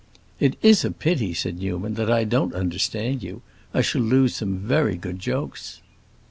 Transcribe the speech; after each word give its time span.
"It 0.39 0.55
is 0.63 0.83
a 0.83 0.89
pity," 0.89 1.31
said 1.31 1.59
Newman, 1.59 1.93
"that 1.93 2.09
I 2.09 2.23
don't 2.23 2.55
understand 2.55 3.21
you. 3.21 3.43
I 3.71 3.83
shall 3.83 4.01
lose 4.01 4.35
some 4.37 4.57
very 4.57 4.95
good 4.95 5.19
jokes." 5.19 5.79